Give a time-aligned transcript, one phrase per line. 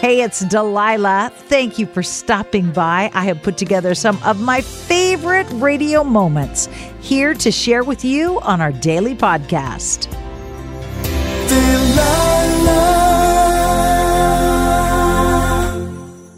[0.00, 1.30] Hey, it's Delilah.
[1.30, 3.10] Thank you for stopping by.
[3.12, 6.70] I have put together some of my favorite radio moments
[7.02, 10.10] here to share with you on our daily podcast.
[11.50, 12.30] Delilah.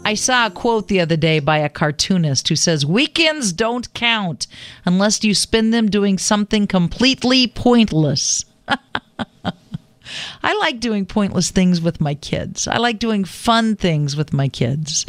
[0.03, 4.45] I saw a quote the other day by a cartoonist who says, Weekends don't count
[4.83, 8.43] unless you spend them doing something completely pointless.
[10.41, 12.67] I like doing pointless things with my kids.
[12.67, 15.05] I like doing fun things with my kids.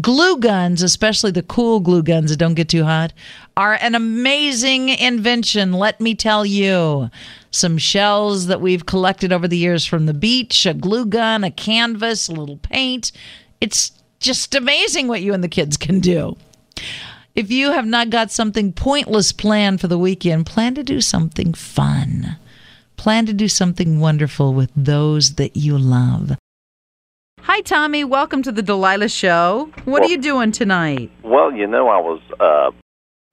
[0.00, 3.12] Glue guns, especially the cool glue guns that don't get too hot,
[3.56, 7.10] are an amazing invention, let me tell you.
[7.50, 11.50] Some shells that we've collected over the years from the beach, a glue gun, a
[11.50, 13.12] canvas, a little paint.
[13.60, 16.36] It's just amazing what you and the kids can do.
[17.34, 21.54] If you have not got something pointless planned for the weekend, plan to do something
[21.54, 22.36] fun.
[22.98, 26.36] Plan to do something wonderful with those that you love.
[27.42, 28.02] Hi, Tommy.
[28.02, 29.70] Welcome to the Delilah Show.
[29.84, 31.10] What Well- are you doing tonight?
[31.22, 32.72] Well, you know, I was uh,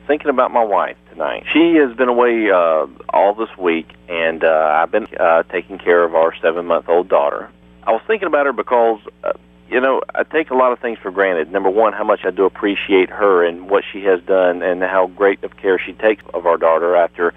[0.06, 1.46] thinking about my wife tonight.
[1.52, 6.04] She has been away uh, all this week, and uh, I've been uh, taking care
[6.04, 7.50] of our seven-month-old daughter.
[7.88, 9.34] I was thinking about her because, uh,
[9.68, 11.52] you know, I take a lot of things for granted.
[11.52, 15.08] Number one, how much I do appreciate her and what she has done, and how
[15.08, 17.34] great of care she takes of our daughter after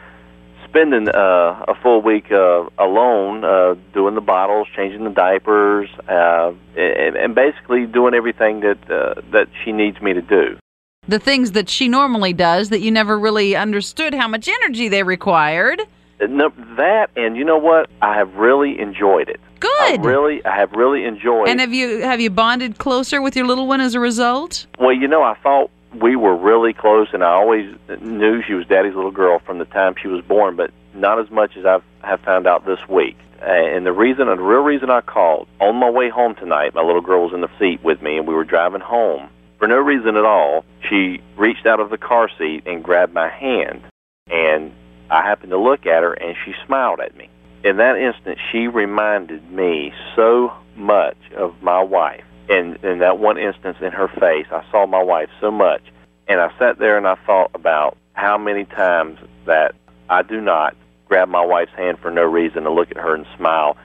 [0.69, 6.52] spending uh, a full week uh, alone, uh, doing the bottles, changing the diapers, uh,
[6.77, 10.58] and, and basically doing everything that uh, that she needs me to do.
[11.06, 15.02] The things that she normally does that you never really understood how much energy they
[15.02, 15.80] required.
[16.20, 17.89] No, that and you know what?
[18.02, 19.41] I have really enjoyed it.
[19.80, 20.05] I Good.
[20.05, 21.48] really, I have really enjoyed.
[21.48, 21.52] It.
[21.52, 24.66] And have you have you bonded closer with your little one as a result?
[24.78, 28.67] well, you know, I thought we were really close, and I always knew she was
[28.67, 32.20] Daddy's little girl from the time she was born, but not as much as I've
[32.20, 33.17] found out this week.
[33.41, 36.83] Uh, and the reason, the real reason I called, on my way home tonight, my
[36.83, 39.28] little girl was in the seat with me, and we were driving home.
[39.58, 43.28] For no reason at all, she reached out of the car seat and grabbed my
[43.28, 43.83] hand,
[44.30, 44.73] and
[45.11, 47.29] I happened to look at her, and she smiled at me.
[47.64, 52.24] In that instant, she reminded me so much of my wife.
[52.48, 55.83] In in that one instance in her face, I saw my wife so much,
[56.27, 59.75] and I sat there and I thought about how many times that
[60.09, 60.75] I do not
[61.07, 63.77] grab my wife's hand for no reason to look at her and smile,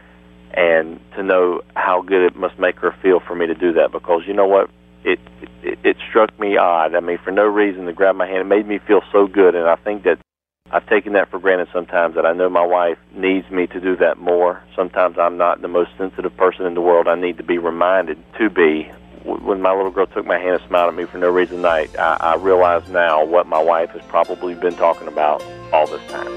[0.53, 3.91] and to know how good it must make her feel for me to do that.
[3.91, 4.69] Because you know what,
[5.03, 5.19] it
[5.61, 6.95] it, it struck me odd.
[6.95, 9.55] I mean, for no reason to grab my hand, it made me feel so good,
[9.55, 10.19] and I think that
[10.73, 13.95] I've taken that for granted sometimes that I know my wife needs me to do
[13.97, 14.63] that more.
[14.75, 17.07] Sometimes I'm not the most sensitive person in the world.
[17.07, 18.91] I need to be reminded to be.
[19.23, 21.95] When my little girl took my hand and smiled at me for no reason tonight,
[21.99, 26.27] I, I realize now what my wife has probably been talking about all this time.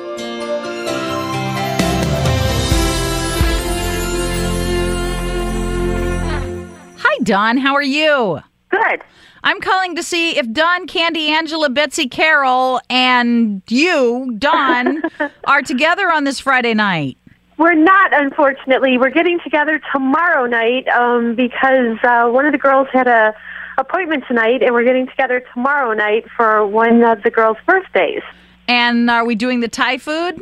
[6.99, 7.57] Hi, Don.
[7.57, 8.41] How are you?
[8.69, 9.03] Good.
[9.47, 15.05] I'm calling to see if Don, Candy, Angela, Betsy, Carol, and you, Don,
[15.45, 17.17] are together on this Friday night.
[17.57, 18.99] We're not, unfortunately.
[18.99, 23.37] We're getting together tomorrow night um, because uh, one of the girls had a
[23.79, 28.23] appointment tonight, and we're getting together tomorrow night for one of the girls' birthdays.
[28.67, 30.41] And are we doing the Thai food?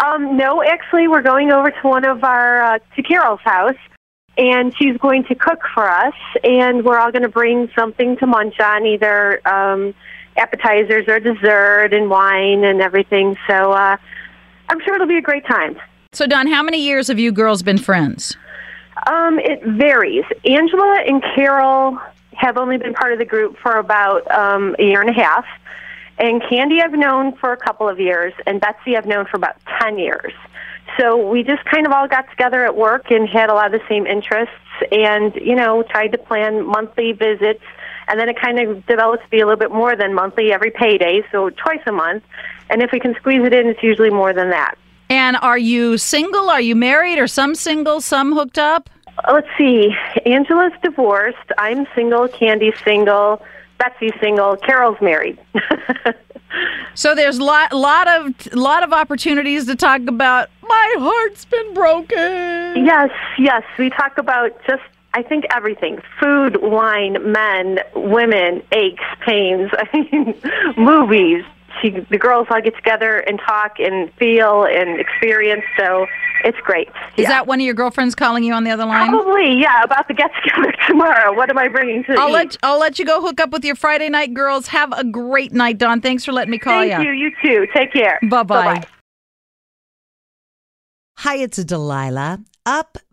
[0.00, 3.76] Um, no, actually, we're going over to one of our uh, to Carol's house,
[4.40, 8.26] and she's going to cook for us, and we're all going to bring something to
[8.26, 9.94] munch on, either um,
[10.38, 13.36] appetizers or dessert and wine and everything.
[13.46, 13.98] So uh,
[14.70, 15.76] I'm sure it'll be a great time.
[16.12, 18.34] So, Don, how many years have you girls been friends?
[19.06, 20.24] Um, it varies.
[20.46, 21.98] Angela and Carol
[22.32, 25.44] have only been part of the group for about um, a year and a half.
[26.18, 29.56] And Candy I've known for a couple of years, and Betsy I've known for about
[29.80, 30.32] 10 years.
[31.00, 33.80] So we just kind of all got together at work and had a lot of
[33.80, 34.54] the same interests
[34.92, 37.62] and, you know, tried to plan monthly visits.
[38.06, 40.70] And then it kind of developed to be a little bit more than monthly every
[40.70, 42.24] payday, so twice a month.
[42.68, 44.74] And if we can squeeze it in, it's usually more than that.
[45.08, 46.50] And are you single?
[46.50, 47.18] Are you married?
[47.18, 48.90] Or some single, some hooked up?
[49.24, 49.94] Uh, let's see.
[50.26, 51.38] Angela's divorced.
[51.56, 52.28] I'm single.
[52.28, 53.42] Candy's single.
[53.78, 54.56] Betsy's single.
[54.56, 55.38] Carol's married.
[56.94, 60.50] So there's a lot, lot of, lot of opportunities to talk about.
[60.62, 62.84] My heart's been broken.
[62.84, 63.62] yes, yes.
[63.78, 64.82] We talk about just,
[65.14, 70.34] I think, everything food, wine, men, women, aches, pains, I mean,
[70.76, 71.44] movies.
[71.80, 76.06] She, the girls all get together and talk and feel and experience, so
[76.44, 76.88] it's great.
[77.16, 77.28] Is yeah.
[77.30, 79.10] that one of your girlfriends calling you on the other line?
[79.10, 81.34] Probably, yeah, about the get together tomorrow.
[81.34, 82.32] What am I bringing to I'll eat?
[82.32, 84.68] let I'll let you go hook up with your Friday night girls.
[84.68, 86.00] Have a great night, Don.
[86.00, 86.92] Thanks for letting me call you.
[86.92, 87.12] Thank you.
[87.12, 87.66] You too.
[87.74, 88.18] Take care.
[88.22, 88.74] Bye bye.
[88.74, 88.86] Bye-bye.
[91.18, 92.40] Hi, it's Delilah.
[92.64, 92.98] Up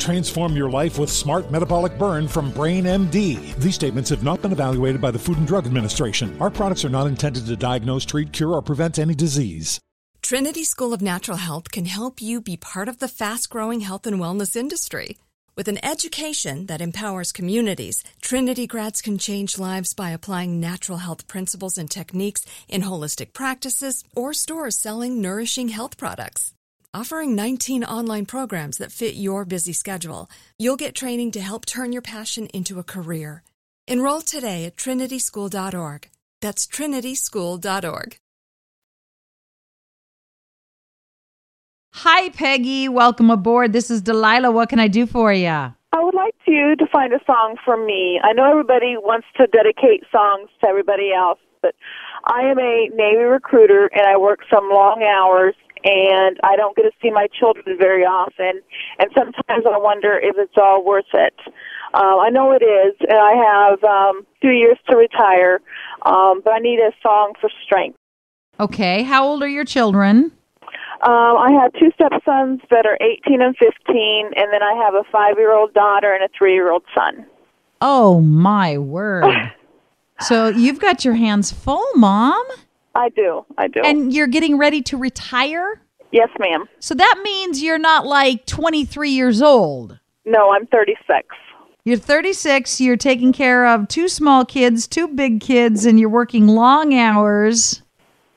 [0.00, 3.54] Transform your life with Smart Metabolic Burn from Brain MD.
[3.56, 6.34] These statements have not been evaluated by the Food and Drug Administration.
[6.40, 9.78] Our products are not intended to diagnose, treat, cure, or prevent any disease.
[10.22, 14.06] Trinity School of Natural Health can help you be part of the fast growing health
[14.06, 15.18] and wellness industry.
[15.54, 21.26] With an education that empowers communities, Trinity grads can change lives by applying natural health
[21.26, 26.54] principles and techniques in holistic practices or stores selling nourishing health products.
[26.92, 30.28] Offering 19 online programs that fit your busy schedule,
[30.58, 33.44] you'll get training to help turn your passion into a career.
[33.86, 36.08] Enroll today at trinityschool.org.
[36.40, 38.18] That's trinityschool.org.
[41.92, 42.88] Hi, Peggy.
[42.88, 43.72] Welcome aboard.
[43.72, 44.50] This is Delilah.
[44.50, 45.46] What can I do for you?
[45.46, 48.20] I would like you to find a song for me.
[48.20, 51.76] I know everybody wants to dedicate songs to everybody else, but
[52.24, 55.54] I am a Navy recruiter and I work some long hours
[55.84, 58.60] and I don't get to see my children very often.
[58.98, 61.34] And sometimes I wonder if it's all worth it.
[61.92, 65.60] Uh, I know it is, and I have um, two years to retire,
[66.02, 67.96] um, but I need a song for strength.
[68.60, 69.02] Okay.
[69.02, 70.32] How old are your children?
[71.02, 75.02] Um, I have two stepsons that are 18 and 15, and then I have a
[75.10, 77.26] five year old daughter and a three year old son.
[77.80, 79.52] Oh, my word.
[80.20, 82.44] so you've got your hands full, Mom?
[82.94, 83.44] I do.
[83.58, 83.80] I do.
[83.84, 85.80] And you're getting ready to retire?
[86.12, 86.64] yes, ma'am.
[86.80, 89.98] So that means you're not like 23 years old.
[90.24, 91.28] No, I'm 36.
[91.84, 96.46] You're 36, you're taking care of two small kids, two big kids, and you're working
[96.48, 97.82] long hours,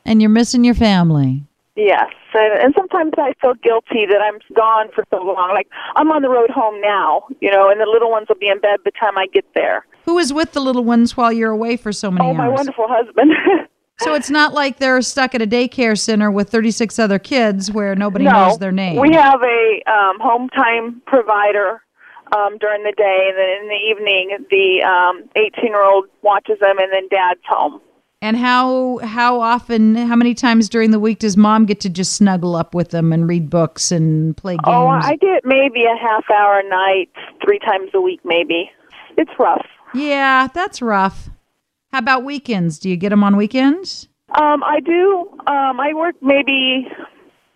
[0.06, 1.44] and you're missing your family.
[1.76, 5.50] Yes, and, and sometimes I feel guilty that I'm gone for so long.
[5.54, 8.48] Like I'm on the road home now, you know, and the little ones will be
[8.48, 9.86] in bed by the time I get there.
[10.06, 12.38] Who is with the little ones while you're away for so many Oh, hours?
[12.38, 13.32] my wonderful husband.
[14.00, 17.96] So it's not like they're stuck at a daycare center with 36 other kids where
[17.96, 19.00] nobody no, knows their name.
[19.00, 21.82] we have a um, home time provider
[22.36, 26.92] um, during the day, and then in the evening, the um, 18-year-old watches them, and
[26.92, 27.80] then Dad's home.
[28.22, 32.14] and how how often, how many times during the week does mom get to just
[32.14, 34.64] snuggle up with them and read books and play games?
[34.66, 37.10] Oh, I get maybe a half hour a night,
[37.46, 38.72] three times a week, maybe.
[39.18, 39.66] It's rough.
[39.94, 41.30] yeah, that's rough.
[41.94, 42.80] How about weekends?
[42.80, 44.08] Do you get them on weekends?
[44.30, 45.30] Um, I do.
[45.46, 46.88] Um, I work maybe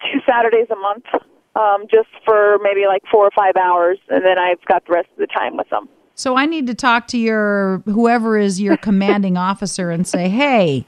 [0.04, 1.06] two Saturdays a month,
[1.56, 5.08] um, just for maybe like four or five hours, and then I've got the rest
[5.14, 5.90] of the time with them.
[6.14, 10.86] So I need to talk to your whoever is your commanding officer and say, "Hey,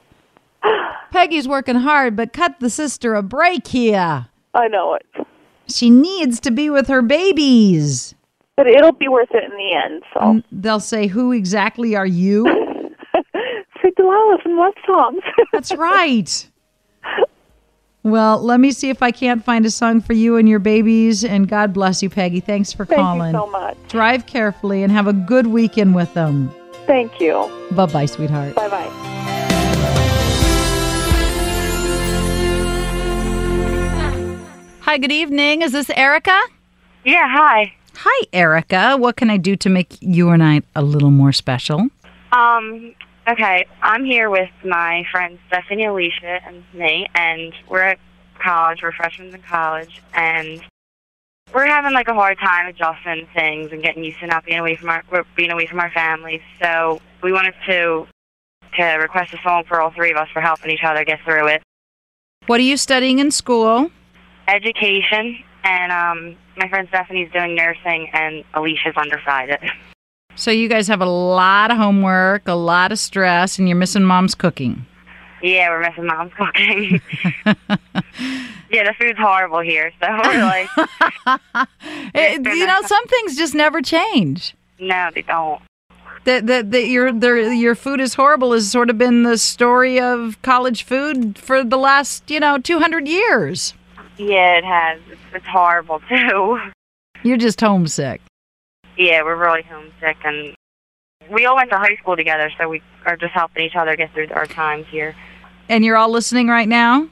[1.10, 4.28] Peggy's working hard, but cut the sister a break here.
[4.54, 5.26] I know it,
[5.66, 8.14] She needs to be with her babies."
[8.56, 10.02] but it'll be worth it in the end.
[10.12, 12.44] So, And they'll say, "Who exactly are you?"
[13.90, 15.22] Say Delilah from Love Songs.
[15.52, 16.46] That's right.
[18.02, 21.24] Well, let me see if I can't find a song for you and your babies.
[21.24, 22.40] And God bless you, Peggy.
[22.40, 23.32] Thanks for Thank calling.
[23.32, 23.76] Thank you so much.
[23.88, 26.50] Drive carefully and have a good weekend with them.
[26.86, 27.50] Thank you.
[27.72, 28.54] Bye bye, sweetheart.
[28.54, 28.88] Bye bye.
[34.80, 35.62] Hi, good evening.
[35.62, 36.40] Is this Erica?
[37.04, 37.72] Yeah, hi.
[37.96, 38.96] Hi, Erica.
[38.96, 41.88] What can I do to make you and I a little more special?
[42.32, 42.94] Um,
[43.30, 47.98] okay, I'm here with my friends Stephanie, Alicia, and me, and we're at
[48.42, 48.82] college.
[48.82, 50.62] We're freshmen in college, and
[51.54, 54.76] we're having like a hard time adjusting things and getting used to not being away
[54.76, 55.04] from our
[55.36, 56.40] being away from our families.
[56.62, 58.06] So we wanted to
[58.76, 61.48] to request a song for all three of us for helping each other get through
[61.48, 61.62] it.
[62.46, 63.90] What are you studying in school?
[64.48, 69.60] Education, and um, my friend Stephanie's doing nursing, and Alicia's undecided.
[70.40, 74.02] So you guys have a lot of homework, a lot of stress, and you're missing
[74.04, 74.86] mom's cooking.
[75.42, 76.98] Yeah, we're missing mom's cooking.
[77.44, 80.66] yeah, the food's horrible here, so we're like,
[82.14, 84.54] It- you know, some things just never change.
[84.78, 85.60] no, they don't.
[86.24, 90.00] That that that your their, your food is horrible has sort of been the story
[90.00, 93.74] of college food for the last you know 200 years.
[94.16, 95.00] Yeah, it has.
[95.10, 96.58] It's, it's horrible too.
[97.22, 98.22] You're just homesick.
[99.00, 100.54] Yeah, we're really homesick, and
[101.30, 104.12] we all went to high school together, so we are just helping each other get
[104.12, 105.16] through our times here.
[105.70, 107.08] And you're all listening right now?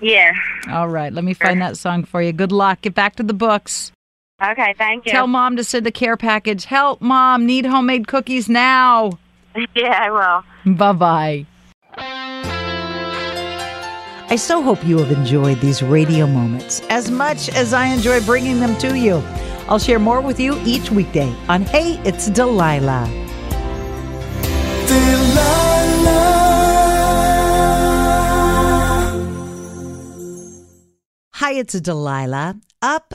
[0.00, 0.32] Yeah.
[0.70, 2.32] All right, let me find that song for you.
[2.32, 2.82] Good luck.
[2.82, 3.90] Get back to the books.
[4.40, 5.10] Okay, thank you.
[5.10, 6.66] Tell mom to send the care package.
[6.66, 7.46] Help, mom.
[7.46, 9.18] Need homemade cookies now.
[9.74, 10.10] yeah, I
[10.64, 10.74] will.
[10.76, 11.46] Bye bye.
[14.30, 18.60] I so hope you have enjoyed these radio moments as much as I enjoy bringing
[18.60, 19.20] them to you.
[19.68, 23.08] I'll share more with you each weekday on Hey, It's Delilah.
[31.34, 32.56] Hi, it's Delilah.
[32.80, 33.14] Up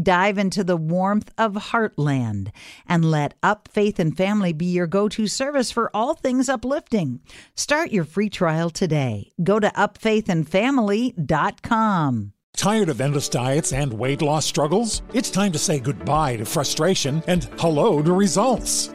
[0.00, 2.50] Dive into the warmth of Heartland
[2.88, 7.20] and let Up Faith and Family be your go to service for all things uplifting.
[7.54, 9.32] Start your free trial today.
[9.42, 12.32] Go to upfaithandfamily.com.
[12.56, 15.02] Tired of endless diets and weight loss struggles?
[15.12, 18.94] It's time to say goodbye to frustration and hello to results.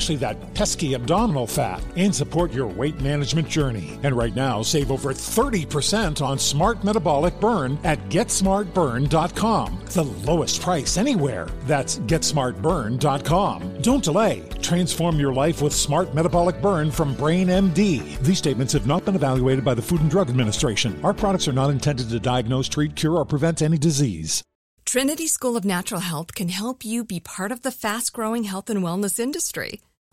[0.01, 3.99] especially that pesky abdominal fat, and support your weight management journey.
[4.01, 9.79] And right now, save over 30% on Smart Metabolic Burn at GetSmartBurn.com.
[9.85, 11.47] The lowest price anywhere.
[11.65, 13.81] That's GetSmartBurn.com.
[13.81, 14.43] Don't delay.
[14.61, 18.17] Transform your life with Smart Metabolic Burn from Brain MD.
[18.21, 20.99] These statements have not been evaluated by the Food and Drug Administration.
[21.03, 24.41] Our products are not intended to diagnose, treat, cure, or prevent any disease.
[24.83, 28.69] Trinity School of Natural Health can help you be part of the fast growing health
[28.69, 29.79] and wellness industry.